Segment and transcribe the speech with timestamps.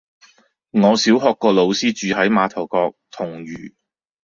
[0.71, 3.75] 我小學個老師住喺馬頭角銅璵